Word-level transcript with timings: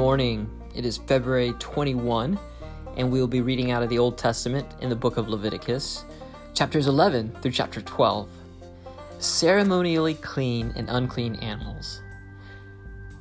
Morning. 0.00 0.48
It 0.74 0.86
is 0.86 0.96
February 0.96 1.52
21, 1.58 2.38
and 2.96 3.12
we 3.12 3.20
will 3.20 3.28
be 3.28 3.42
reading 3.42 3.70
out 3.70 3.82
of 3.82 3.90
the 3.90 3.98
Old 3.98 4.16
Testament 4.16 4.66
in 4.80 4.88
the 4.88 4.96
book 4.96 5.18
of 5.18 5.28
Leviticus, 5.28 6.06
chapters 6.54 6.86
11 6.86 7.36
through 7.42 7.50
chapter 7.50 7.82
12. 7.82 8.26
Ceremonially 9.18 10.14
clean 10.14 10.72
and 10.74 10.88
unclean 10.88 11.34
animals. 11.34 12.00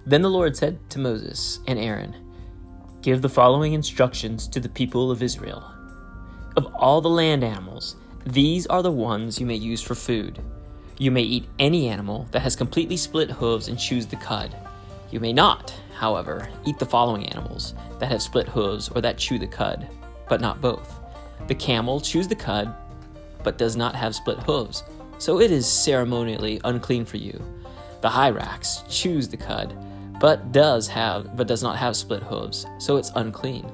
Then 0.05 0.21
the 0.21 0.29
Lord 0.29 0.55
said 0.55 0.79
to 0.91 0.99
Moses 0.99 1.59
and 1.67 1.77
Aaron, 1.77 2.15
Give 3.01 3.21
the 3.21 3.27
following 3.27 3.73
instructions 3.73 4.47
to 4.47 4.61
the 4.61 4.69
people 4.69 5.11
of 5.11 5.21
Israel. 5.21 5.69
Of 6.55 6.73
all 6.75 7.01
the 7.01 7.09
land 7.09 7.43
animals, 7.43 7.97
these 8.25 8.65
are 8.67 8.81
the 8.81 8.89
ones 8.89 9.37
you 9.37 9.45
may 9.45 9.55
use 9.55 9.81
for 9.81 9.95
food. 9.95 10.41
You 10.97 11.11
may 11.11 11.23
eat 11.23 11.49
any 11.59 11.89
animal 11.89 12.29
that 12.31 12.43
has 12.43 12.55
completely 12.55 12.95
split 12.95 13.31
hooves 13.31 13.67
and 13.67 13.77
chews 13.77 14.07
the 14.07 14.15
cud. 14.15 14.55
You 15.11 15.19
may 15.19 15.33
not, 15.33 15.73
however, 15.95 16.47
eat 16.65 16.77
the 16.77 16.85
following 16.85 17.27
animals 17.29 17.73
that 17.99 18.11
have 18.11 18.21
split 18.21 18.47
hooves 18.47 18.89
or 18.89 19.01
that 19.01 19.17
chew 19.17 19.39
the 19.39 19.47
cud, 19.47 19.89
but 20.27 20.41
not 20.41 20.61
both. 20.61 20.99
The 21.47 21.55
camel 21.55 21.99
chews 21.99 22.27
the 22.27 22.35
cud, 22.35 22.73
but 23.43 23.57
does 23.57 23.75
not 23.75 23.95
have 23.95 24.15
split 24.15 24.39
hooves, 24.39 24.83
so 25.17 25.39
it 25.39 25.51
is 25.51 25.67
ceremonially 25.67 26.61
unclean 26.63 27.05
for 27.05 27.17
you. 27.17 27.41
The 28.01 28.09
hyrax 28.09 28.83
chews 28.87 29.27
the 29.27 29.37
cud, 29.37 29.75
but 30.19 30.51
does 30.51 30.87
have 30.87 31.35
but 31.35 31.47
does 31.47 31.63
not 31.63 31.77
have 31.77 31.95
split 31.95 32.23
hooves, 32.23 32.65
so 32.77 32.97
it's 32.97 33.11
unclean. 33.15 33.69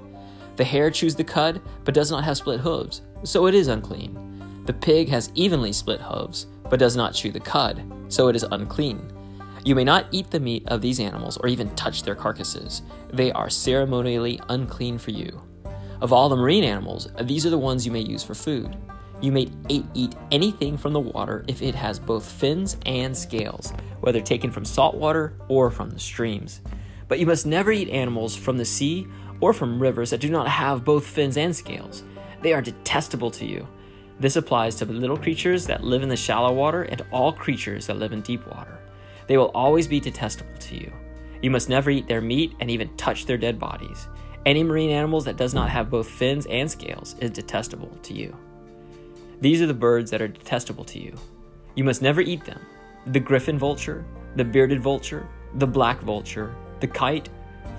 The 0.56 0.64
hare 0.64 0.90
chews 0.90 1.16
the 1.16 1.24
cud, 1.24 1.62
but 1.84 1.94
does 1.94 2.12
not 2.12 2.24
have 2.24 2.38
split 2.38 2.62
hooves, 2.62 3.02
so 3.24 3.46
it 3.48 3.54
is 3.54 3.68
unclean. 3.68 4.64
The 4.66 4.74
pig 4.74 5.10
has 5.10 5.32
evenly 5.36 5.74
split 5.74 6.02
hooves, 6.02 6.48
but 6.70 6.80
does 6.80 6.96
not 6.96 7.14
chew 7.14 7.32
the 7.32 7.40
cud, 7.40 7.84
so 8.08 8.30
it 8.30 8.36
is 8.36 8.46
unclean. 8.52 9.12
You 9.66 9.74
may 9.74 9.84
not 9.84 10.06
eat 10.12 10.30
the 10.30 10.40
meat 10.40 10.64
of 10.68 10.82
these 10.82 11.00
animals 11.00 11.38
or 11.38 11.48
even 11.50 11.74
touch 11.74 12.04
their 12.04 12.14
carcasses. 12.14 12.84
They 13.12 13.32
are 13.32 13.50
ceremonially 13.50 14.40
unclean 14.48 15.00
for 15.00 15.10
you. 15.10 15.42
Of 16.02 16.14
all 16.14 16.30
the 16.30 16.36
marine 16.36 16.64
animals, 16.64 17.08
these 17.22 17.48
are 17.48 17.50
the 17.50 17.58
ones 17.58 17.84
you 17.84 17.92
may 17.92 18.02
use 18.02 18.24
for 18.24 18.36
food. 18.36 18.78
You 19.22 19.32
may 19.32 19.50
eat 19.68 20.16
anything 20.30 20.78
from 20.78 20.94
the 20.94 21.00
water 21.00 21.44
if 21.48 21.64
it 21.64 21.74
has 21.74 21.98
both 21.98 22.30
fins 22.32 22.78
and 22.86 23.18
scales, 23.18 23.74
whether 24.02 24.22
taken 24.22 24.52
from 24.52 24.66
salt 24.66 24.98
water 24.98 25.34
or 25.48 25.72
from 25.72 25.90
the 25.90 26.00
streams. 26.00 26.62
But 27.08 27.18
you 27.18 27.26
must 27.26 27.48
never 27.48 27.72
eat 27.72 27.90
animals 27.90 28.36
from 28.36 28.58
the 28.58 28.66
sea 28.66 29.08
or 29.42 29.52
from 29.52 29.82
rivers 29.82 30.12
that 30.12 30.22
do 30.22 30.30
not 30.30 30.48
have 30.48 30.86
both 30.86 31.08
fins 31.08 31.38
and 31.38 31.56
scales. 31.56 32.04
They 32.44 32.54
are 32.54 32.62
detestable 32.62 33.32
to 33.32 33.46
you. 33.48 33.68
This 34.20 34.36
applies 34.36 34.76
to 34.76 34.86
the 34.86 34.94
little 34.94 35.18
creatures 35.18 35.66
that 35.66 35.84
live 35.84 36.04
in 36.04 36.10
the 36.10 36.16
shallow 36.16 36.54
water 36.54 36.84
and 36.84 37.04
all 37.12 37.34
creatures 37.34 37.88
that 37.88 37.98
live 37.98 38.14
in 38.14 38.22
deep 38.22 38.46
water. 38.48 38.75
They 39.28 39.38
will 39.38 39.52
always 39.54 39.88
be 39.88 40.00
detestable 40.00 40.58
to 40.58 40.76
you. 40.76 40.92
You 41.42 41.52
must 41.52 41.70
never 41.70 41.90
eat 41.90 42.08
their 42.08 42.22
meat 42.22 42.54
and 42.60 42.72
even 42.72 42.96
touch 42.98 43.26
their 43.26 43.38
dead 43.38 43.60
bodies. 43.60 44.08
Any 44.46 44.64
marine 44.64 44.92
animals 44.92 45.26
that 45.26 45.38
does 45.38 45.54
not 45.54 45.70
have 45.70 45.90
both 45.90 46.08
fins 46.08 46.46
and 46.48 46.70
scales 46.70 47.16
is 47.20 47.32
detestable 47.32 47.98
to 48.04 48.14
you. 48.14 48.36
These 49.42 49.62
are 49.62 49.68
the 49.68 49.74
birds 49.74 50.12
that 50.12 50.22
are 50.22 50.28
detestable 50.28 50.86
to 50.86 51.00
you. 51.00 51.16
You 51.76 51.84
must 51.84 52.02
never 52.02 52.22
eat 52.22 52.46
them. 52.46 52.62
The 53.08 53.20
griffin 53.20 53.60
vulture, 53.60 54.06
the 54.36 54.46
bearded 54.46 54.80
vulture, 54.80 55.28
the 55.56 55.68
black 55.68 56.00
vulture, 56.02 56.56
the 56.80 56.88
kite, 56.88 57.30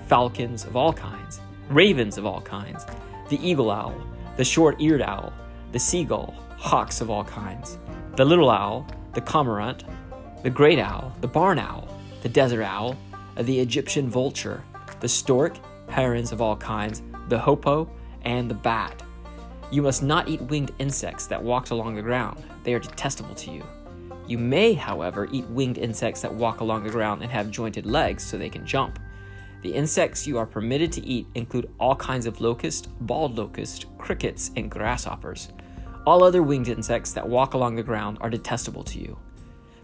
falcons 0.07 0.65
of 0.65 0.75
all 0.75 0.93
kinds, 0.93 1.39
ravens 1.69 2.17
of 2.17 2.25
all 2.25 2.41
kinds, 2.41 2.85
the 3.29 3.39
eagle 3.47 3.71
owl, 3.71 3.95
the 4.37 4.45
short 4.45 4.79
eared 4.81 5.01
owl, 5.01 5.33
the 5.71 5.79
seagull, 5.79 6.33
hawks 6.57 7.01
of 7.01 7.09
all 7.09 7.23
kinds, 7.23 7.77
the 8.15 8.25
little 8.25 8.49
owl, 8.49 8.87
the 9.13 9.21
cormorant, 9.21 9.83
the 10.43 10.49
great 10.49 10.79
owl, 10.79 11.13
the 11.21 11.27
barn 11.27 11.59
owl, 11.59 11.87
the 12.21 12.29
desert 12.29 12.63
owl, 12.63 12.95
the 13.37 13.59
Egyptian 13.59 14.09
vulture, 14.09 14.63
the 14.99 15.07
stork, 15.07 15.57
herons 15.89 16.31
of 16.31 16.41
all 16.41 16.55
kinds, 16.55 17.01
the 17.29 17.39
hoopoe, 17.39 17.89
and 18.23 18.49
the 18.49 18.55
bat. 18.55 19.01
You 19.71 19.81
must 19.81 20.03
not 20.03 20.29
eat 20.29 20.41
winged 20.43 20.71
insects 20.79 21.27
that 21.27 21.43
walk 21.43 21.71
along 21.71 21.95
the 21.95 22.01
ground. 22.01 22.43
They 22.63 22.73
are 22.73 22.79
detestable 22.79 23.35
to 23.35 23.51
you. 23.51 23.63
You 24.27 24.37
may, 24.37 24.73
however, 24.73 25.27
eat 25.31 25.45
winged 25.47 25.77
insects 25.77 26.21
that 26.21 26.33
walk 26.33 26.59
along 26.59 26.83
the 26.83 26.89
ground 26.89 27.21
and 27.21 27.31
have 27.31 27.51
jointed 27.51 27.85
legs 27.85 28.23
so 28.23 28.37
they 28.37 28.49
can 28.49 28.65
jump. 28.65 28.99
The 29.63 29.73
insects 29.73 30.27
you 30.27 30.37
are 30.37 30.45
permitted 30.45 30.91
to 30.93 31.05
eat 31.05 31.27
include 31.35 31.69
all 31.79 31.95
kinds 31.95 32.25
of 32.25 32.39
locust, 32.41 32.89
bald 33.01 33.37
locust, 33.37 33.85
crickets, 33.97 34.51
and 34.55 34.69
grasshoppers. 34.69 35.49
All 36.05 36.23
other 36.23 36.43
winged 36.43 36.69
insects 36.69 37.11
that 37.13 37.27
walk 37.27 37.53
along 37.53 37.75
the 37.75 37.83
ground 37.83 38.17
are 38.21 38.29
detestable 38.29 38.83
to 38.83 38.99
you. 38.99 39.17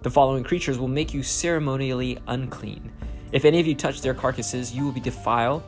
The 0.04 0.12
following 0.12 0.44
creatures 0.44 0.78
will 0.78 0.90
make 0.90 1.14
you 1.14 1.24
ceremonially 1.24 2.18
unclean. 2.28 2.92
If 3.32 3.46
any 3.46 3.62
of 3.62 3.68
you 3.68 3.74
touch 3.74 4.02
their 4.02 4.14
carcasses, 4.14 4.76
you 4.76 4.84
will 4.84 4.92
be 4.92 5.00
defiled, 5.00 5.64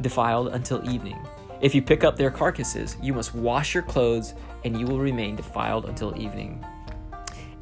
defiled 0.00 0.48
until 0.48 0.90
evening. 0.90 1.16
If 1.60 1.72
you 1.72 1.80
pick 1.80 2.02
up 2.02 2.16
their 2.16 2.32
carcasses, 2.32 2.96
you 3.00 3.14
must 3.14 3.32
wash 3.32 3.74
your 3.74 3.84
clothes, 3.84 4.34
and 4.64 4.76
you 4.76 4.86
will 4.86 4.98
remain 4.98 5.36
defiled 5.36 5.84
until 5.84 6.20
evening. 6.20 6.66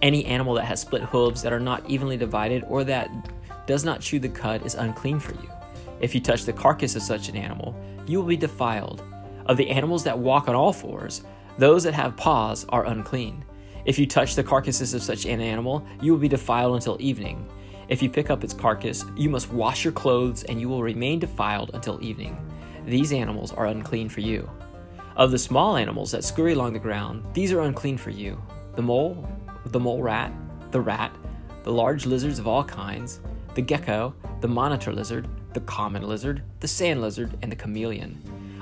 Any 0.00 0.24
animal 0.24 0.54
that 0.54 0.64
has 0.64 0.80
split 0.80 1.02
hooves 1.02 1.42
that 1.42 1.52
are 1.52 1.60
not 1.60 1.88
evenly 1.90 2.16
divided 2.16 2.64
or 2.68 2.84
that 2.84 3.10
does 3.66 3.84
not 3.84 4.00
chew 4.00 4.18
the 4.18 4.30
cud 4.30 4.64
is 4.64 4.76
unclean 4.76 5.20
for 5.20 5.32
you. 5.34 5.50
If 6.00 6.14
you 6.14 6.22
touch 6.22 6.44
the 6.44 6.54
carcass 6.54 6.96
of 6.96 7.02
such 7.02 7.28
an 7.28 7.36
animal, 7.36 7.78
you 8.06 8.18
will 8.18 8.26
be 8.26 8.38
defiled. 8.38 9.02
Of 9.44 9.58
the 9.58 9.68
animals 9.68 10.04
that 10.04 10.18
walk 10.18 10.48
on 10.48 10.54
all 10.54 10.72
fours, 10.72 11.22
those 11.58 11.84
that 11.84 11.92
have 11.92 12.16
paws 12.16 12.64
are 12.70 12.86
unclean. 12.86 13.44
If 13.84 13.99
you 13.99 14.06
touch 14.06 14.34
the 14.34 14.43
carcasses 14.43 14.95
of 14.95 15.03
such 15.03 15.27
an 15.27 15.41
animal, 15.41 15.87
you 16.00 16.12
will 16.12 16.19
be 16.19 16.28
defiled 16.28 16.75
until 16.75 16.97
evening. 17.00 17.47
If 17.89 18.03
you 18.03 18.09
pick 18.09 18.31
up 18.31 18.43
its 18.43 18.55
carcass, 18.55 19.05
you 19.15 19.28
must 19.28 19.53
wash 19.53 19.84
your 19.84 19.93
clothes, 19.93 20.43
and 20.45 20.59
you 20.59 20.71
will 20.71 20.83
remain 20.83 21.19
defiled 21.19 21.71
until 21.75 22.03
evening. 22.03 22.37
These 22.87 23.12
animals 23.12 23.53
are 23.53 23.67
unclean 23.67 24.09
for 24.09 24.21
you. 24.21 24.49
Of 25.17 25.31
the 25.31 25.39
small 25.39 25.77
animals 25.77 26.11
that 26.12 26.25
scurry 26.25 26.55
along 26.55 26.72
the 26.72 26.78
ground, 26.78 27.25
these 27.34 27.53
are 27.53 27.61
unclean 27.61 27.99
for 27.99 28.11
you 28.11 28.41
the 28.75 28.83
mole, 28.83 29.28
the 29.67 29.78
mole 29.78 30.03
rat, 30.03 30.33
the 30.72 30.81
rat, 30.81 31.15
the 31.62 31.72
large 31.72 32.06
lizards 32.06 32.39
of 32.39 32.49
all 32.49 32.65
kinds, 32.65 33.21
the 33.55 33.62
gecko, 33.62 34.15
the 34.41 34.49
monitor 34.49 34.93
lizard, 34.93 35.28
the 35.53 35.61
common 35.61 36.03
lizard, 36.03 36.43
the 36.61 36.69
sand 36.69 37.01
lizard, 37.01 37.39
and 37.43 37.53
the 37.53 37.56
chameleon. 37.56 38.21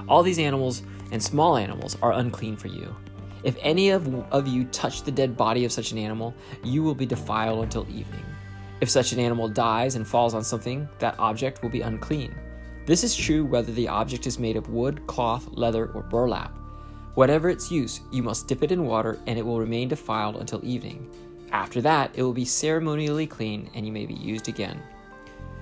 All 0.09 0.22
these 0.22 0.39
animals 0.39 0.83
and 1.10 1.22
small 1.22 1.56
animals 1.56 1.97
are 2.03 2.12
unclean 2.12 2.56
for 2.56 2.69
you. 2.69 2.94
If 3.44 3.56
any 3.60 3.91
of, 3.91 4.14
of 4.32 4.47
you 4.47 4.64
touch 4.66 5.03
the 5.03 5.10
dead 5.10 5.36
body 5.36 5.64
of 5.64 5.72
such 5.72 5.92
an 5.92 5.98
animal, 5.98 6.34
you 6.62 6.82
will 6.82 6.94
be 6.94 7.06
defiled 7.06 7.64
until 7.64 7.88
evening. 7.88 8.25
If 8.80 8.91
such 8.91 9.12
an 9.12 9.20
animal 9.20 9.48
dies 9.48 9.94
and 9.94 10.06
falls 10.06 10.34
on 10.34 10.44
something, 10.44 10.88
that 10.98 11.19
object 11.19 11.62
will 11.62 11.70
be 11.70 11.82
unclean. 11.82 12.34
This 12.84 13.04
is 13.04 13.14
true 13.14 13.44
whether 13.44 13.72
the 13.72 13.88
object 13.88 14.26
is 14.26 14.38
made 14.38 14.56
of 14.56 14.69
wood, 14.69 15.06
cloth, 15.06 15.48
leather, 15.53 15.86
or 15.92 16.03
burlap. 16.03 16.56
Whatever 17.14 17.48
its 17.50 17.70
use, 17.70 18.00
you 18.10 18.22
must 18.22 18.48
dip 18.48 18.62
it 18.62 18.72
in 18.72 18.86
water 18.86 19.20
and 19.26 19.38
it 19.38 19.44
will 19.44 19.60
remain 19.60 19.88
defiled 19.88 20.36
until 20.36 20.64
evening. 20.64 21.09
After 21.53 21.80
that, 21.82 22.10
it 22.14 22.22
will 22.22 22.32
be 22.32 22.44
ceremonially 22.44 23.26
clean 23.26 23.70
and 23.74 23.84
you 23.86 23.92
may 23.92 24.06
be 24.06 24.14
used 24.14 24.48
again. 24.48 24.82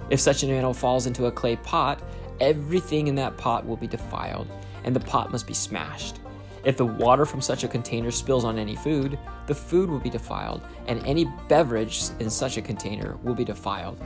If 0.08 0.20
such 0.20 0.42
an 0.42 0.50
animal 0.50 0.72
falls 0.72 1.06
into 1.06 1.26
a 1.26 1.32
clay 1.32 1.56
pot, 1.56 2.02
everything 2.40 3.08
in 3.08 3.16
that 3.16 3.36
pot 3.36 3.66
will 3.66 3.76
be 3.76 3.86
defiled, 3.86 4.48
and 4.84 4.94
the 4.94 5.00
pot 5.00 5.30
must 5.30 5.46
be 5.46 5.54
smashed. 5.54 6.19
If 6.64 6.76
the 6.76 6.84
water 6.84 7.24
from 7.24 7.40
such 7.40 7.64
a 7.64 7.68
container 7.68 8.10
spills 8.10 8.44
on 8.44 8.58
any 8.58 8.76
food, 8.76 9.18
the 9.46 9.54
food 9.54 9.88
will 9.88 9.98
be 9.98 10.10
defiled, 10.10 10.62
and 10.86 11.04
any 11.06 11.26
beverage 11.48 12.02
in 12.18 12.28
such 12.28 12.56
a 12.58 12.62
container 12.62 13.16
will 13.22 13.34
be 13.34 13.44
defiled. 13.44 13.98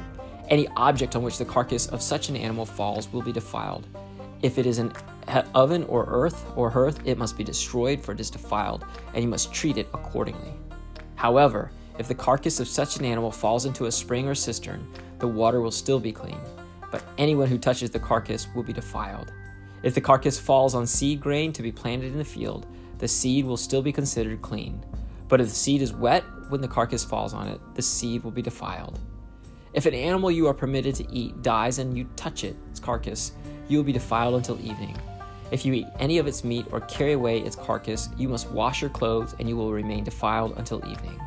Any 0.48 0.68
object 0.76 1.16
on 1.16 1.22
which 1.22 1.38
the 1.38 1.44
carcass 1.44 1.86
of 1.86 2.02
such 2.02 2.28
an 2.28 2.36
animal 2.36 2.66
falls 2.66 3.12
will 3.12 3.22
be 3.22 3.32
defiled. 3.32 3.88
If 4.42 4.58
it 4.58 4.66
is 4.66 4.78
an 4.78 4.92
oven 5.54 5.84
or 5.84 6.04
earth 6.06 6.44
or 6.54 6.70
hearth, 6.70 7.00
it 7.04 7.18
must 7.18 7.36
be 7.36 7.44
destroyed, 7.44 8.00
for 8.00 8.12
it 8.12 8.20
is 8.20 8.30
defiled, 8.30 8.84
and 9.14 9.22
you 9.24 9.28
must 9.28 9.52
treat 9.52 9.78
it 9.78 9.88
accordingly. 9.94 10.52
However, 11.16 11.70
if 11.98 12.08
the 12.08 12.14
carcass 12.14 12.60
of 12.60 12.68
such 12.68 12.98
an 12.98 13.04
animal 13.04 13.30
falls 13.30 13.64
into 13.64 13.86
a 13.86 13.92
spring 13.92 14.28
or 14.28 14.34
cistern, 14.34 14.86
the 15.18 15.28
water 15.28 15.60
will 15.60 15.70
still 15.70 15.98
be 15.98 16.12
clean, 16.12 16.38
but 16.90 17.02
anyone 17.18 17.48
who 17.48 17.56
touches 17.56 17.90
the 17.90 17.98
carcass 17.98 18.46
will 18.54 18.62
be 18.62 18.72
defiled. 18.72 19.32
If 19.84 19.94
the 19.94 20.00
carcass 20.00 20.40
falls 20.40 20.74
on 20.74 20.86
seed 20.86 21.20
grain 21.20 21.52
to 21.52 21.62
be 21.62 21.70
planted 21.70 22.10
in 22.10 22.16
the 22.16 22.24
field, 22.24 22.66
the 22.96 23.06
seed 23.06 23.44
will 23.44 23.58
still 23.58 23.82
be 23.82 23.92
considered 23.92 24.40
clean. 24.40 24.82
But 25.28 25.42
if 25.42 25.48
the 25.48 25.54
seed 25.54 25.82
is 25.82 25.92
wet 25.92 26.24
when 26.48 26.62
the 26.62 26.68
carcass 26.68 27.04
falls 27.04 27.34
on 27.34 27.48
it, 27.48 27.60
the 27.74 27.82
seed 27.82 28.24
will 28.24 28.30
be 28.30 28.40
defiled. 28.40 28.98
If 29.74 29.84
an 29.84 29.92
animal 29.92 30.30
you 30.30 30.46
are 30.46 30.54
permitted 30.54 30.94
to 30.94 31.12
eat 31.12 31.42
dies 31.42 31.80
and 31.80 31.98
you 31.98 32.08
touch 32.16 32.44
it, 32.44 32.56
its 32.70 32.80
carcass, 32.80 33.32
you 33.68 33.76
will 33.76 33.84
be 33.84 33.92
defiled 33.92 34.36
until 34.36 34.58
evening. 34.58 34.96
If 35.50 35.66
you 35.66 35.74
eat 35.74 35.88
any 35.98 36.16
of 36.16 36.26
its 36.26 36.44
meat 36.44 36.64
or 36.70 36.80
carry 36.80 37.12
away 37.12 37.40
its 37.40 37.54
carcass, 37.54 38.08
you 38.16 38.30
must 38.30 38.50
wash 38.50 38.80
your 38.80 38.90
clothes 38.90 39.34
and 39.38 39.50
you 39.50 39.54
will 39.54 39.70
remain 39.70 40.02
defiled 40.02 40.56
until 40.56 40.78
evening. 40.90 41.20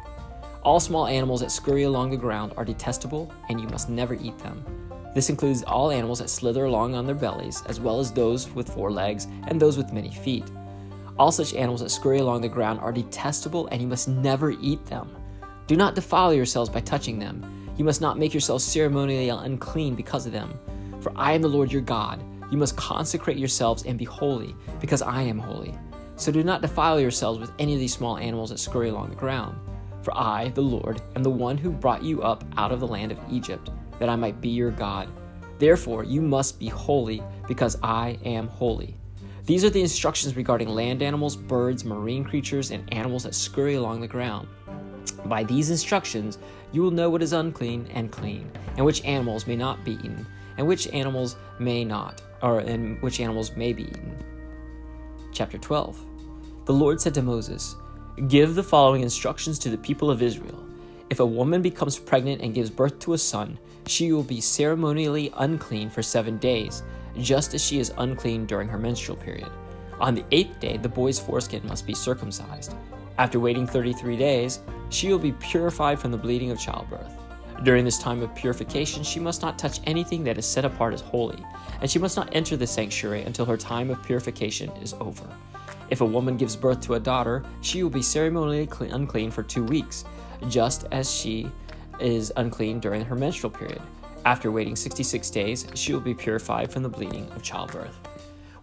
All 0.63 0.79
small 0.79 1.05
animals 1.05 1.41
that 1.41 1.51
scurry 1.51 1.83
along 1.83 2.09
the 2.09 2.17
ground 2.17 2.53
are 2.57 2.65
detestable 2.65 3.31
and 3.49 3.61
you 3.61 3.67
must 3.67 3.87
never 3.87 4.15
eat 4.15 4.39
them. 4.39 4.86
This 5.17 5.31
includes 5.31 5.63
all 5.63 5.89
animals 5.89 6.19
that 6.19 6.29
slither 6.29 6.65
along 6.65 6.93
on 6.93 7.07
their 7.07 7.15
bellies, 7.15 7.63
as 7.65 7.79
well 7.79 7.99
as 7.99 8.11
those 8.11 8.47
with 8.51 8.71
four 8.71 8.91
legs 8.91 9.25
and 9.47 9.59
those 9.59 9.75
with 9.75 9.91
many 9.91 10.11
feet. 10.11 10.43
All 11.17 11.31
such 11.31 11.55
animals 11.55 11.81
that 11.81 11.89
scurry 11.89 12.19
along 12.19 12.41
the 12.41 12.47
ground 12.47 12.79
are 12.81 12.91
detestable 12.91 13.65
and 13.71 13.81
you 13.81 13.87
must 13.87 14.07
never 14.07 14.51
eat 14.51 14.85
them. 14.85 15.09
Do 15.65 15.75
not 15.75 15.95
defile 15.95 16.35
yourselves 16.35 16.69
by 16.69 16.81
touching 16.81 17.17
them. 17.17 17.67
You 17.77 17.83
must 17.83 17.99
not 17.99 18.19
make 18.19 18.31
yourselves 18.31 18.63
ceremonially 18.63 19.29
unclean 19.29 19.95
because 19.95 20.27
of 20.27 20.33
them 20.33 20.53
For 20.99 21.11
I 21.15 21.31
am 21.31 21.41
the 21.41 21.47
Lord 21.47 21.71
your 21.71 21.81
God. 21.81 22.23
You 22.51 22.59
must 22.59 22.77
consecrate 22.77 23.37
yourselves 23.37 23.85
and 23.85 23.97
be 23.97 24.05
holy, 24.05 24.55
because 24.79 25.01
I 25.01 25.23
am 25.23 25.39
holy. 25.39 25.75
So 26.15 26.31
do 26.31 26.43
not 26.43 26.61
defile 26.61 26.99
yourselves 26.99 27.39
with 27.39 27.51
any 27.57 27.73
of 27.73 27.79
these 27.79 27.91
small 27.95 28.17
animals 28.17 28.51
that 28.51 28.59
scurry 28.59 28.89
along 28.89 29.09
the 29.09 29.15
ground. 29.15 29.57
For 30.03 30.15
I, 30.15 30.49
the 30.49 30.61
Lord, 30.61 31.01
am 31.15 31.23
the 31.23 31.31
one 31.31 31.57
who 31.57 31.71
brought 31.71 32.03
you 32.03 32.21
up 32.21 32.43
out 32.55 32.71
of 32.71 32.79
the 32.79 32.87
land 32.87 33.11
of 33.11 33.17
Egypt, 33.31 33.71
that 33.99 34.09
I 34.09 34.15
might 34.15 34.41
be 34.41 34.49
your 34.49 34.71
God. 34.71 35.09
Therefore, 35.59 36.03
you 36.03 36.21
must 36.21 36.59
be 36.59 36.67
holy, 36.67 37.23
because 37.47 37.77
I 37.81 38.19
am 38.23 38.47
holy. 38.47 38.95
These 39.45 39.63
are 39.63 39.69
the 39.69 39.81
instructions 39.81 40.35
regarding 40.35 40.67
land 40.67 41.01
animals, 41.01 41.35
birds, 41.35 41.85
marine 41.85 42.23
creatures, 42.23 42.71
and 42.71 42.91
animals 42.93 43.23
that 43.23 43.33
scurry 43.33 43.75
along 43.75 44.01
the 44.01 44.07
ground. 44.07 44.47
By 45.25 45.43
these 45.43 45.69
instructions, 45.69 46.37
you 46.73 46.81
will 46.81 46.91
know 46.91 47.09
what 47.09 47.23
is 47.23 47.33
unclean 47.33 47.87
and 47.93 48.11
clean, 48.11 48.51
and 48.75 48.85
which 48.85 49.03
animals 49.05 49.47
may 49.47 49.55
not 49.55 49.83
be 49.85 49.93
eaten, 49.93 50.27
and 50.57 50.67
which 50.67 50.87
animals 50.89 51.37
may 51.59 51.85
not, 51.85 52.21
or 52.41 52.59
and 52.59 53.01
which 53.01 53.19
animals 53.19 53.55
may 53.55 53.71
be 53.73 53.83
eaten. 53.83 54.17
Chapter 55.31 55.57
12. 55.57 56.05
The 56.65 56.73
Lord 56.73 56.99
said 56.99 57.13
to 57.13 57.21
Moses, 57.21 57.75
Give 58.27 58.53
the 58.53 58.63
following 58.63 59.01
instructions 59.01 59.57
to 59.59 59.69
the 59.69 59.77
people 59.77 60.11
of 60.11 60.21
Israel. 60.21 60.66
If 61.09 61.21
a 61.21 61.25
woman 61.25 61.61
becomes 61.61 61.97
pregnant 61.97 62.41
and 62.41 62.53
gives 62.53 62.69
birth 62.69 62.99
to 62.99 63.13
a 63.13 63.17
son, 63.17 63.57
she 63.85 64.11
will 64.11 64.23
be 64.23 64.41
ceremonially 64.41 65.31
unclean 65.37 65.89
for 65.89 66.03
seven 66.03 66.37
days, 66.37 66.83
just 67.17 67.53
as 67.53 67.63
she 67.63 67.79
is 67.79 67.93
unclean 67.97 68.45
during 68.45 68.67
her 68.67 68.77
menstrual 68.77 69.17
period. 69.17 69.49
On 69.99 70.13
the 70.13 70.25
eighth 70.31 70.59
day, 70.59 70.75
the 70.75 70.89
boy's 70.89 71.17
foreskin 71.17 71.65
must 71.65 71.87
be 71.87 71.93
circumcised. 71.93 72.75
After 73.17 73.39
waiting 73.39 73.65
33 73.65 74.17
days, 74.17 74.59
she 74.89 75.07
will 75.07 75.19
be 75.19 75.31
purified 75.31 75.97
from 75.97 76.11
the 76.11 76.17
bleeding 76.17 76.51
of 76.51 76.59
childbirth. 76.59 77.13
During 77.63 77.85
this 77.85 77.97
time 77.97 78.21
of 78.21 78.35
purification, 78.35 79.01
she 79.01 79.19
must 79.19 79.41
not 79.41 79.57
touch 79.57 79.79
anything 79.85 80.23
that 80.25 80.37
is 80.37 80.45
set 80.45 80.65
apart 80.65 80.93
as 80.93 81.01
holy, 81.01 81.43
and 81.81 81.89
she 81.89 81.99
must 81.99 82.17
not 82.17 82.35
enter 82.35 82.57
the 82.57 82.67
sanctuary 82.67 83.23
until 83.23 83.45
her 83.45 83.57
time 83.57 83.89
of 83.89 84.03
purification 84.03 84.69
is 84.81 84.93
over. 84.99 85.25
If 85.89 86.01
a 86.01 86.05
woman 86.05 86.37
gives 86.37 86.55
birth 86.55 86.81
to 86.81 86.95
a 86.95 86.99
daughter, 86.99 87.43
she 87.61 87.81
will 87.81 87.89
be 87.89 88.01
ceremonially 88.01 88.67
unclean 88.91 89.31
for 89.31 89.41
two 89.41 89.63
weeks, 89.63 90.03
just 90.47 90.85
as 90.91 91.11
she 91.11 91.51
is 91.99 92.31
unclean 92.37 92.79
during 92.79 93.03
her 93.03 93.15
menstrual 93.15 93.51
period. 93.51 93.81
After 94.25 94.51
waiting 94.51 94.75
66 94.75 95.29
days, 95.29 95.67
she 95.73 95.93
will 95.93 96.01
be 96.01 96.13
purified 96.13 96.71
from 96.71 96.83
the 96.83 96.89
bleeding 96.89 97.29
of 97.31 97.41
childbirth. 97.41 97.97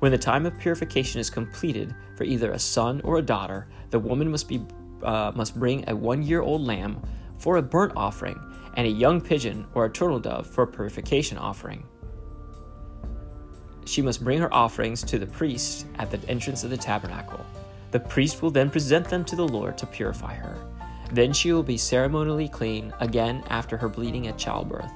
When 0.00 0.12
the 0.12 0.18
time 0.18 0.44
of 0.44 0.58
purification 0.58 1.20
is 1.20 1.30
completed 1.30 1.94
for 2.16 2.24
either 2.24 2.52
a 2.52 2.58
son 2.58 3.00
or 3.02 3.18
a 3.18 3.22
daughter, 3.22 3.66
the 3.90 3.98
woman 3.98 4.30
must 4.30 4.48
be 4.48 4.64
uh, 5.02 5.32
must 5.34 5.58
bring 5.58 5.88
a 5.88 5.94
one-year-old 5.94 6.62
lamb 6.62 7.00
for 7.38 7.56
a 7.56 7.62
burnt 7.62 7.92
offering 7.94 8.40
and 8.74 8.86
a 8.86 8.90
young 8.90 9.20
pigeon 9.20 9.66
or 9.74 9.84
a 9.84 9.90
turtle 9.90 10.18
dove 10.18 10.46
for 10.46 10.64
a 10.64 10.66
purification 10.66 11.38
offering. 11.38 11.86
She 13.84 14.02
must 14.02 14.24
bring 14.24 14.38
her 14.40 14.52
offerings 14.52 15.02
to 15.04 15.18
the 15.18 15.26
priest 15.26 15.86
at 15.98 16.10
the 16.10 16.18
entrance 16.28 16.64
of 16.64 16.70
the 16.70 16.76
tabernacle. 16.76 17.44
The 17.90 18.00
priest 18.00 18.42
will 18.42 18.50
then 18.50 18.70
present 18.70 19.08
them 19.08 19.24
to 19.26 19.36
the 19.36 19.46
Lord 19.46 19.76
to 19.78 19.86
purify 19.86 20.34
her. 20.34 20.58
Then 21.12 21.32
she 21.32 21.52
will 21.52 21.62
be 21.62 21.76
ceremonially 21.76 22.48
clean 22.48 22.92
again 23.00 23.44
after 23.48 23.76
her 23.76 23.88
bleeding 23.88 24.26
at 24.26 24.38
childbirth. 24.38 24.90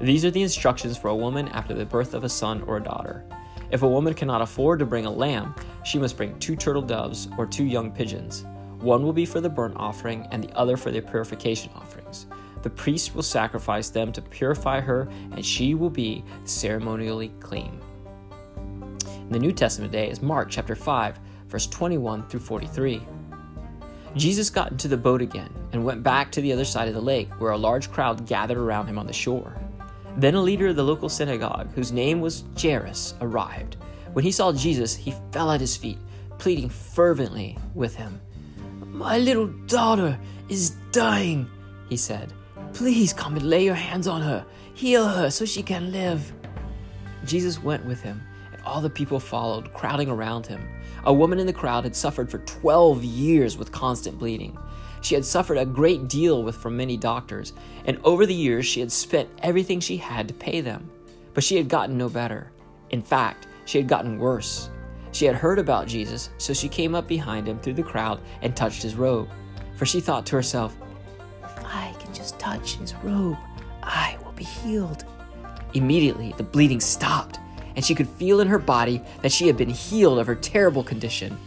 These 0.00 0.24
are 0.24 0.30
the 0.30 0.42
instructions 0.42 0.96
for 0.96 1.08
a 1.08 1.16
woman 1.16 1.48
after 1.48 1.74
the 1.74 1.86
birth 1.86 2.14
of 2.14 2.24
a 2.24 2.28
son 2.28 2.62
or 2.62 2.76
a 2.76 2.82
daughter. 2.82 3.24
If 3.70 3.82
a 3.82 3.88
woman 3.88 4.14
cannot 4.14 4.42
afford 4.42 4.78
to 4.78 4.86
bring 4.86 5.06
a 5.06 5.10
lamb, 5.10 5.54
she 5.84 5.98
must 5.98 6.16
bring 6.16 6.38
two 6.38 6.54
turtle 6.54 6.82
doves 6.82 7.28
or 7.36 7.46
two 7.46 7.64
young 7.64 7.90
pigeons. 7.90 8.44
One 8.78 9.02
will 9.02 9.12
be 9.12 9.26
for 9.26 9.40
the 9.40 9.48
burnt 9.48 9.74
offering, 9.76 10.26
and 10.30 10.44
the 10.44 10.52
other 10.54 10.76
for 10.76 10.90
the 10.90 11.00
purification 11.00 11.72
offerings. 11.74 12.26
The 12.62 12.70
priest 12.70 13.14
will 13.14 13.22
sacrifice 13.22 13.88
them 13.88 14.12
to 14.12 14.22
purify 14.22 14.80
her, 14.80 15.08
and 15.32 15.44
she 15.44 15.74
will 15.74 15.90
be 15.90 16.24
ceremonially 16.44 17.30
clean. 17.40 17.80
In 19.06 19.30
the 19.30 19.38
New 19.38 19.52
Testament 19.52 19.92
day 19.92 20.10
is 20.10 20.22
Mark 20.22 20.50
chapter 20.50 20.76
5, 20.76 21.18
verse 21.48 21.66
21 21.66 22.28
through 22.28 22.40
43. 22.40 23.02
Jesus 24.16 24.48
got 24.48 24.72
into 24.72 24.88
the 24.88 24.96
boat 24.96 25.20
again 25.20 25.50
and 25.72 25.84
went 25.84 26.02
back 26.02 26.32
to 26.32 26.40
the 26.40 26.52
other 26.52 26.64
side 26.64 26.88
of 26.88 26.94
the 26.94 27.00
lake, 27.00 27.30
where 27.38 27.52
a 27.52 27.58
large 27.58 27.90
crowd 27.90 28.26
gathered 28.26 28.56
around 28.56 28.86
him 28.86 28.98
on 28.98 29.06
the 29.06 29.12
shore. 29.12 29.54
Then 30.16 30.34
a 30.34 30.40
leader 30.40 30.68
of 30.68 30.76
the 30.76 30.82
local 30.82 31.10
synagogue, 31.10 31.70
whose 31.74 31.92
name 31.92 32.22
was 32.22 32.44
Jairus, 32.60 33.14
arrived. 33.20 33.76
When 34.14 34.24
he 34.24 34.32
saw 34.32 34.52
Jesus, 34.52 34.96
he 34.96 35.14
fell 35.32 35.50
at 35.50 35.60
his 35.60 35.76
feet, 35.76 35.98
pleading 36.38 36.70
fervently 36.70 37.58
with 37.74 37.94
him. 37.94 38.18
My 38.86 39.18
little 39.18 39.48
daughter 39.66 40.18
is 40.48 40.70
dying, 40.92 41.46
he 41.90 41.98
said. 41.98 42.32
Please 42.72 43.12
come 43.12 43.36
and 43.36 43.50
lay 43.50 43.64
your 43.64 43.74
hands 43.74 44.08
on 44.08 44.22
her, 44.22 44.46
heal 44.72 45.06
her 45.06 45.30
so 45.30 45.44
she 45.44 45.62
can 45.62 45.92
live. 45.92 46.32
Jesus 47.26 47.62
went 47.62 47.84
with 47.84 48.00
him, 48.00 48.22
all 48.66 48.80
the 48.80 48.90
people 48.90 49.20
followed, 49.20 49.72
crowding 49.72 50.10
around 50.10 50.46
him. 50.46 50.68
A 51.04 51.12
woman 51.12 51.38
in 51.38 51.46
the 51.46 51.52
crowd 51.52 51.84
had 51.84 51.94
suffered 51.94 52.28
for 52.28 52.38
12 52.38 53.04
years 53.04 53.56
with 53.56 53.70
constant 53.70 54.18
bleeding. 54.18 54.58
She 55.02 55.14
had 55.14 55.24
suffered 55.24 55.56
a 55.56 55.64
great 55.64 56.08
deal 56.08 56.42
with 56.42 56.56
from 56.56 56.76
many 56.76 56.96
doctors, 56.96 57.52
and 57.84 57.98
over 58.02 58.26
the 58.26 58.34
years 58.34 58.66
she 58.66 58.80
had 58.80 58.90
spent 58.90 59.30
everything 59.42 59.78
she 59.78 59.96
had 59.96 60.26
to 60.26 60.34
pay 60.34 60.60
them. 60.60 60.90
But 61.32 61.44
she 61.44 61.56
had 61.56 61.68
gotten 61.68 61.96
no 61.96 62.08
better. 62.08 62.50
In 62.90 63.02
fact, 63.02 63.46
she 63.66 63.78
had 63.78 63.86
gotten 63.86 64.18
worse. 64.18 64.68
She 65.12 65.26
had 65.26 65.36
heard 65.36 65.60
about 65.60 65.86
Jesus, 65.86 66.30
so 66.38 66.52
she 66.52 66.68
came 66.68 66.94
up 66.94 67.06
behind 67.06 67.46
him 67.46 67.60
through 67.60 67.74
the 67.74 67.82
crowd 67.82 68.20
and 68.42 68.56
touched 68.56 68.82
his 68.82 68.96
robe. 68.96 69.28
For 69.76 69.86
she 69.86 70.00
thought 70.00 70.26
to 70.26 70.36
herself, 70.36 70.76
If 71.44 71.64
I 71.64 71.94
can 72.00 72.12
just 72.12 72.38
touch 72.40 72.76
his 72.76 72.94
robe, 72.96 73.36
I 73.82 74.18
will 74.24 74.32
be 74.32 74.44
healed. 74.44 75.04
Immediately, 75.74 76.34
the 76.36 76.42
bleeding 76.42 76.80
stopped, 76.80 77.38
and 77.76 77.84
she 77.84 77.94
could 77.94 78.08
feel 78.08 78.40
in 78.40 78.48
her 78.48 78.58
body 78.58 79.00
that 79.22 79.30
she 79.30 79.46
had 79.46 79.56
been 79.56 79.68
healed 79.68 80.18
of 80.18 80.26
her 80.26 80.34
terrible 80.34 80.82
condition. 80.82 81.38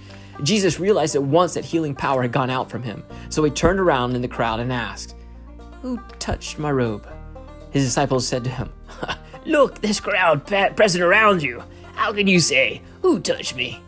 Jesus 0.44 0.80
realized 0.80 1.16
at 1.16 1.24
once 1.24 1.56
that 1.56 1.66
healing 1.66 1.96
power 1.96 2.22
had 2.22 2.32
gone 2.32 2.50
out 2.50 2.70
from 2.70 2.84
him, 2.84 3.04
so 3.30 3.44
he 3.44 3.52
turned 3.52 3.80
around 3.80 4.16
in 4.16 4.22
the 4.22 4.28
crowd 4.28 4.60
and 4.60 4.72
asked, 4.72 5.16
Who 5.82 6.00
touched 6.20 6.60
my 6.60 6.72
robe? 6.72 7.08
His 7.72 7.84
disciples 7.84 8.28
said 8.28 8.46
to 8.46 8.50
him, 8.50 8.72
Look, 9.46 9.82
this 9.82 10.00
crowd 10.00 10.46
present 10.48 11.04
around 11.04 11.44
you. 11.44 11.62
How 11.96 12.14
can 12.14 12.28
you 12.28 12.40
say, 12.40 12.82
Who 13.02 13.20
touched 13.20 13.56
me? 13.56 13.82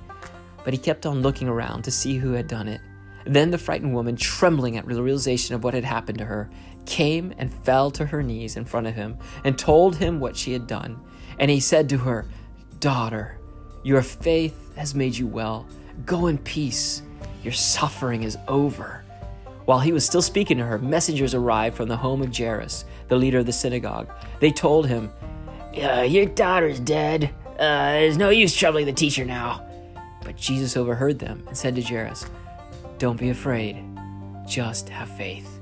But 0.66 0.74
he 0.74 0.80
kept 0.80 1.06
on 1.06 1.22
looking 1.22 1.48
around 1.48 1.84
to 1.84 1.92
see 1.92 2.18
who 2.18 2.34
had 2.34 2.48
done 2.48 2.68
it. 2.68 2.82
Then 3.26 3.52
the 3.52 3.58
frightened 3.58 3.94
woman, 3.94 4.16
trembling 4.16 4.78
at 4.78 4.88
the 4.88 5.02
realization 5.02 5.56
of 5.56 5.64
what 5.64 5.74
had 5.74 5.86
happened 5.86 6.18
to 6.18 6.26
her, 6.26 6.50
came 6.86 7.34
and 7.38 7.54
fell 7.54 7.92
to 7.92 8.06
her 8.06 8.24
knees 8.24 8.58
in 8.58 8.66
front 8.66 8.88
of 8.88 8.96
him 8.96 9.18
and 9.44 9.58
told 9.58 9.96
him 9.96 10.20
what 10.20 10.36
she 10.36 10.54
had 10.54 10.68
done. 10.68 11.00
And 11.42 11.50
he 11.50 11.60
said 11.60 11.90
to 11.90 11.98
her, 11.98 12.26
Daughter, 12.80 13.38
your 13.84 14.04
faith 14.04 14.76
has 14.76 14.96
made 14.96 15.18
you 15.18 15.26
well. 15.26 15.68
Go 16.06 16.28
in 16.28 16.38
peace. 16.38 17.02
Your 17.44 17.52
suffering 17.52 18.24
is 18.24 18.38
over. 18.48 19.04
While 19.66 19.80
he 19.80 19.92
was 19.92 20.06
still 20.06 20.22
speaking 20.22 20.58
to 20.60 20.66
her, 20.66 20.78
messengers 20.78 21.34
arrived 21.34 21.76
from 21.76 21.90
the 21.90 21.98
home 21.98 22.22
of 22.22 22.36
Jairus, 22.36 22.86
the 23.08 23.16
leader 23.16 23.40
of 23.40 23.48
the 23.48 23.52
synagogue. 23.52 24.08
They 24.40 24.52
told 24.52 24.88
him, 24.88 25.12
uh, 25.82 26.02
Your 26.02 26.28
daughter's 26.28 26.80
dead. 26.80 27.34
Uh, 27.54 27.94
there's 27.94 28.18
no 28.18 28.30
use 28.30 28.56
troubling 28.56 28.86
the 28.86 28.94
teacher 28.94 29.26
now. 29.26 29.68
But 30.24 30.38
Jesus 30.38 30.78
overheard 30.78 31.18
them 31.18 31.44
and 31.48 31.58
said 31.58 31.76
to 31.76 31.82
Jairus, 31.82 32.26
Don't 33.00 33.20
be 33.20 33.30
afraid, 33.30 33.84
just 34.48 34.90
have 34.90 35.10
faith. 35.18 35.60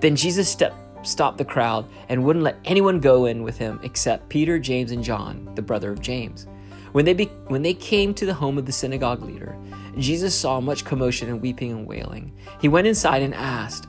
Then 0.00 0.14
Jesus 0.14 0.48
stepped, 0.48 0.76
stopped 1.06 1.38
the 1.38 1.44
crowd 1.44 1.86
and 2.08 2.24
wouldn't 2.24 2.44
let 2.44 2.58
anyone 2.64 3.00
go 3.00 3.26
in 3.26 3.42
with 3.42 3.58
him 3.58 3.80
except 3.82 4.28
Peter, 4.28 4.58
James, 4.58 4.90
and 4.90 5.02
John, 5.02 5.50
the 5.54 5.62
brother 5.62 5.90
of 5.90 6.00
James. 6.00 6.46
When 6.92 7.04
they, 7.04 7.14
be- 7.14 7.30
when 7.48 7.62
they 7.62 7.74
came 7.74 8.14
to 8.14 8.26
the 8.26 8.34
home 8.34 8.58
of 8.58 8.66
the 8.66 8.72
synagogue 8.72 9.22
leader, 9.22 9.56
Jesus 9.98 10.34
saw 10.34 10.60
much 10.60 10.84
commotion 10.84 11.28
and 11.28 11.40
weeping 11.40 11.70
and 11.70 11.86
wailing. 11.86 12.32
He 12.60 12.68
went 12.68 12.86
inside 12.86 13.22
and 13.22 13.34
asked, 13.34 13.86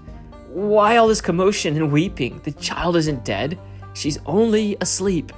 Why 0.50 0.98
all 0.98 1.08
this 1.08 1.22
commotion 1.22 1.76
and 1.76 1.92
weeping? 1.92 2.42
The 2.44 2.52
child 2.52 2.96
isn't 2.96 3.26
dead, 3.26 3.60
she's 3.94 4.20
only 4.26 4.78
asleep. 4.82 5.32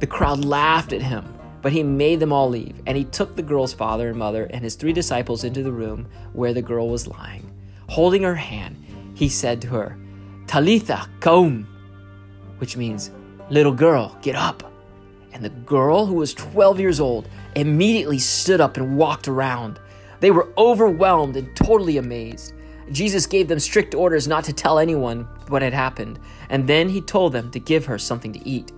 The 0.00 0.06
crowd 0.06 0.44
laughed 0.44 0.92
at 0.92 1.02
him, 1.02 1.34
but 1.62 1.72
he 1.72 1.82
made 1.82 2.20
them 2.20 2.32
all 2.32 2.48
leave, 2.48 2.80
and 2.86 2.96
he 2.96 3.04
took 3.04 3.34
the 3.34 3.42
girl's 3.42 3.72
father 3.72 4.08
and 4.08 4.18
mother 4.18 4.44
and 4.44 4.62
his 4.62 4.74
three 4.74 4.92
disciples 4.92 5.44
into 5.44 5.62
the 5.62 5.72
room 5.72 6.06
where 6.32 6.54
the 6.54 6.62
girl 6.62 6.88
was 6.88 7.08
lying. 7.08 7.50
Holding 7.88 8.22
her 8.22 8.34
hand, 8.34 8.82
he 9.14 9.28
said 9.28 9.60
to 9.62 9.68
her, 9.68 9.98
Talitha, 10.48 11.08
koum, 11.20 11.66
which 12.58 12.76
means, 12.76 13.10
Little 13.50 13.72
girl, 13.72 14.16
get 14.22 14.34
up. 14.34 14.72
And 15.32 15.44
the 15.44 15.50
girl, 15.50 16.06
who 16.06 16.14
was 16.14 16.34
12 16.34 16.80
years 16.80 17.00
old, 17.00 17.28
immediately 17.54 18.18
stood 18.18 18.60
up 18.60 18.76
and 18.76 18.96
walked 18.96 19.28
around. 19.28 19.78
They 20.20 20.30
were 20.30 20.52
overwhelmed 20.58 21.36
and 21.36 21.54
totally 21.54 21.98
amazed. 21.98 22.54
Jesus 22.90 23.26
gave 23.26 23.46
them 23.46 23.58
strict 23.58 23.94
orders 23.94 24.26
not 24.26 24.44
to 24.44 24.52
tell 24.52 24.78
anyone 24.78 25.28
what 25.48 25.62
had 25.62 25.74
happened, 25.74 26.18
and 26.48 26.66
then 26.66 26.88
he 26.88 27.02
told 27.02 27.32
them 27.32 27.50
to 27.50 27.60
give 27.60 27.84
her 27.84 27.98
something 27.98 28.32
to 28.32 28.48
eat. 28.48 28.72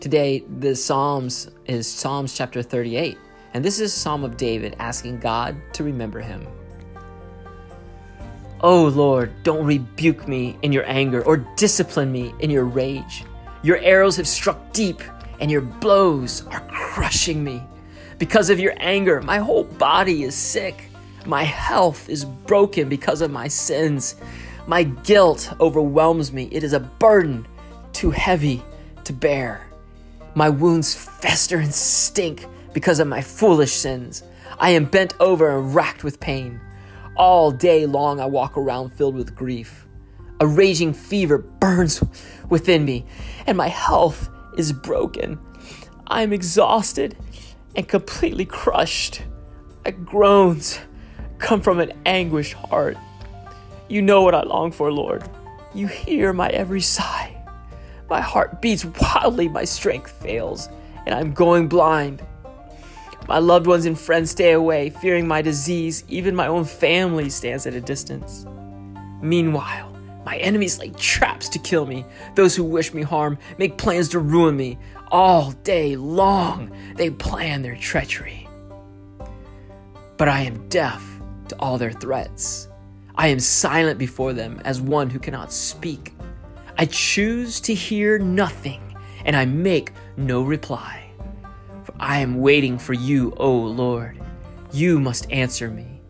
Today, 0.00 0.44
the 0.58 0.76
Psalms 0.76 1.50
is 1.66 1.86
Psalms 1.86 2.34
chapter 2.34 2.62
38, 2.62 3.18
and 3.54 3.64
this 3.64 3.80
is 3.80 3.94
a 3.94 3.98
psalm 3.98 4.24
of 4.24 4.36
David 4.36 4.76
asking 4.78 5.20
God 5.20 5.56
to 5.72 5.84
remember 5.84 6.20
him. 6.20 6.46
Oh 8.62 8.88
Lord, 8.88 9.42
don't 9.42 9.64
rebuke 9.64 10.28
me 10.28 10.58
in 10.60 10.70
your 10.70 10.84
anger 10.86 11.22
or 11.24 11.38
discipline 11.56 12.12
me 12.12 12.34
in 12.40 12.50
your 12.50 12.66
rage. 12.66 13.24
Your 13.62 13.78
arrows 13.78 14.16
have 14.18 14.28
struck 14.28 14.72
deep, 14.74 15.00
and 15.40 15.50
your 15.50 15.62
blows 15.62 16.46
are 16.48 16.60
crushing 16.68 17.42
me. 17.42 17.62
Because 18.18 18.50
of 18.50 18.60
your 18.60 18.74
anger, 18.76 19.22
my 19.22 19.38
whole 19.38 19.64
body 19.64 20.24
is 20.24 20.34
sick. 20.34 20.90
My 21.24 21.42
health 21.42 22.10
is 22.10 22.26
broken 22.26 22.90
because 22.90 23.22
of 23.22 23.30
my 23.30 23.48
sins. 23.48 24.16
My 24.66 24.82
guilt 24.82 25.54
overwhelms 25.58 26.30
me. 26.30 26.48
It 26.52 26.62
is 26.62 26.74
a 26.74 26.80
burden 26.80 27.46
too 27.94 28.10
heavy 28.10 28.62
to 29.04 29.14
bear. 29.14 29.66
My 30.34 30.50
wounds 30.50 30.94
fester 30.94 31.58
and 31.58 31.74
stink 31.74 32.44
because 32.74 33.00
of 33.00 33.08
my 33.08 33.22
foolish 33.22 33.72
sins. 33.72 34.22
I 34.58 34.70
am 34.70 34.84
bent 34.84 35.14
over 35.18 35.58
and 35.58 35.74
racked 35.74 36.04
with 36.04 36.20
pain. 36.20 36.60
All 37.16 37.50
day 37.50 37.86
long 37.86 38.20
I 38.20 38.26
walk 38.26 38.56
around 38.56 38.90
filled 38.90 39.14
with 39.14 39.34
grief. 39.34 39.86
A 40.40 40.46
raging 40.46 40.94
fever 40.94 41.38
burns 41.38 42.02
within 42.48 42.84
me, 42.84 43.04
and 43.46 43.56
my 43.56 43.68
health 43.68 44.30
is 44.56 44.72
broken. 44.72 45.38
I 46.06 46.22
am 46.22 46.32
exhausted 46.32 47.16
and 47.76 47.86
completely 47.86 48.44
crushed. 48.44 49.22
My 49.84 49.90
groans 49.90 50.78
come 51.38 51.60
from 51.60 51.80
an 51.80 51.92
anguished 52.06 52.54
heart. 52.54 52.96
You 53.88 54.02
know 54.02 54.22
what 54.22 54.34
I 54.34 54.42
long 54.42 54.72
for, 54.72 54.92
Lord. 54.92 55.28
You 55.74 55.86
hear 55.86 56.32
my 56.32 56.48
every 56.48 56.80
sigh. 56.80 57.36
My 58.08 58.20
heart 58.20 58.60
beats 58.60 58.84
wildly, 58.84 59.48
my 59.48 59.64
strength 59.64 60.10
fails, 60.10 60.68
and 61.06 61.14
I'm 61.14 61.32
going 61.32 61.68
blind. 61.68 62.22
My 63.30 63.38
loved 63.38 63.68
ones 63.68 63.86
and 63.86 63.96
friends 63.96 64.32
stay 64.32 64.50
away, 64.50 64.90
fearing 64.90 65.28
my 65.28 65.40
disease. 65.40 66.02
Even 66.08 66.34
my 66.34 66.48
own 66.48 66.64
family 66.64 67.30
stands 67.30 67.64
at 67.64 67.74
a 67.74 67.80
distance. 67.80 68.44
Meanwhile, 69.22 69.96
my 70.26 70.36
enemies 70.38 70.80
lay 70.80 70.90
traps 70.90 71.48
to 71.50 71.60
kill 71.60 71.86
me. 71.86 72.04
Those 72.34 72.56
who 72.56 72.64
wish 72.64 72.92
me 72.92 73.02
harm 73.02 73.38
make 73.56 73.78
plans 73.78 74.08
to 74.08 74.18
ruin 74.18 74.56
me. 74.56 74.80
All 75.12 75.52
day 75.62 75.94
long, 75.94 76.76
they 76.96 77.10
plan 77.10 77.62
their 77.62 77.76
treachery. 77.76 78.48
But 80.16 80.26
I 80.26 80.40
am 80.40 80.68
deaf 80.68 81.00
to 81.50 81.56
all 81.60 81.78
their 81.78 81.92
threats. 81.92 82.66
I 83.14 83.28
am 83.28 83.38
silent 83.38 84.00
before 84.00 84.32
them 84.32 84.60
as 84.64 84.80
one 84.80 85.08
who 85.08 85.20
cannot 85.20 85.52
speak. 85.52 86.14
I 86.78 86.86
choose 86.86 87.60
to 87.60 87.74
hear 87.74 88.18
nothing, 88.18 88.96
and 89.24 89.36
I 89.36 89.44
make 89.44 89.92
no 90.16 90.42
reply. 90.42 90.99
I 92.00 92.20
am 92.20 92.40
waiting 92.40 92.78
for 92.78 92.94
you, 92.94 93.34
O 93.36 93.54
Lord. 93.54 94.18
You 94.72 94.98
must 94.98 95.30
answer 95.30 95.68
me. 95.68 96.00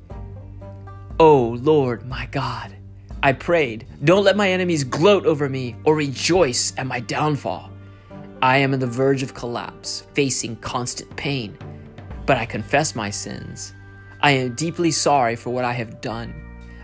O 1.18 1.59
Lord, 1.61 2.06
my 2.06 2.26
God, 2.26 2.76
I 3.25 3.32
prayed, 3.32 3.88
don't 4.04 4.23
let 4.23 4.37
my 4.37 4.52
enemies 4.52 4.85
gloat 4.85 5.26
over 5.26 5.49
me 5.49 5.75
or 5.82 5.97
rejoice 5.97 6.73
at 6.78 6.87
my 6.87 7.00
downfall. 7.00 7.73
I 8.40 8.59
am 8.59 8.73
on 8.73 8.78
the 8.78 8.87
verge 8.87 9.25
of 9.25 9.35
collapse, 9.35 10.04
facing 10.14 10.54
constant 10.56 11.14
pain, 11.16 11.59
but 12.25 12.38
I 12.38 12.47
confess 12.47 12.94
my 12.94 13.11
sins. 13.11 13.75
I 14.20 14.30
am 14.30 14.54
deeply 14.54 14.92
sorry 14.92 15.35
for 15.35 15.50
what 15.50 15.64
I 15.64 15.73
have 15.73 16.00
done. 16.00 16.32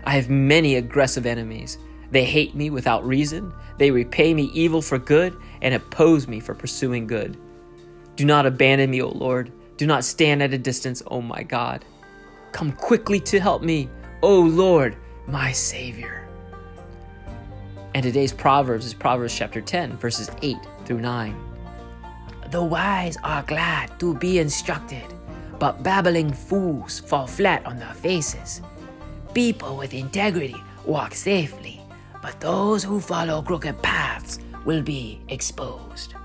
I 0.03 0.15
have 0.15 0.29
many 0.29 0.75
aggressive 0.75 1.25
enemies. 1.25 1.77
They 2.11 2.25
hate 2.25 2.55
me 2.55 2.71
without 2.71 3.07
reason. 3.07 3.53
They 3.77 3.89
repay 3.89 4.33
me 4.33 4.51
evil 4.53 4.81
for 4.81 4.99
good 4.99 5.33
and 5.61 5.73
oppose 5.73 6.27
me 6.27 6.41
for 6.41 6.53
pursuing 6.53 7.07
good. 7.07 7.37
Do 8.17 8.25
not 8.25 8.47
abandon 8.47 8.89
me, 8.89 8.99
O 9.03 9.09
Lord. 9.09 9.51
Do 9.77 9.85
not 9.85 10.03
stand 10.03 10.41
at 10.41 10.51
a 10.51 10.57
distance, 10.57 11.03
O 11.05 11.21
my 11.21 11.43
God. 11.43 11.85
Come 12.51 12.71
quickly 12.71 13.19
to 13.19 13.39
help 13.39 13.61
me, 13.61 13.91
O 14.23 14.41
Lord, 14.41 14.97
my 15.27 15.51
Savior. 15.51 16.27
And 17.93 18.01
today's 18.01 18.33
Proverbs 18.33 18.87
is 18.87 18.95
Proverbs 18.95 19.37
chapter 19.37 19.61
10, 19.61 19.97
verses 19.97 20.31
8 20.41 20.57
through 20.85 21.01
9. 21.01 21.39
The 22.49 22.63
wise 22.63 23.17
are 23.23 23.43
glad 23.43 23.99
to 23.99 24.15
be 24.15 24.39
instructed, 24.39 25.05
but 25.59 25.83
babbling 25.83 26.33
fools 26.33 26.99
fall 26.99 27.27
flat 27.27 27.63
on 27.67 27.77
their 27.77 27.93
faces. 27.93 28.63
People 29.35 29.77
with 29.77 29.93
integrity 29.93 30.55
walk 30.85 31.13
safely, 31.13 31.81
but 32.23 32.39
those 32.39 32.83
who 32.83 32.99
follow 32.99 33.43
crooked 33.43 33.79
paths 33.83 34.39
will 34.65 34.81
be 34.81 35.21
exposed. 35.29 36.15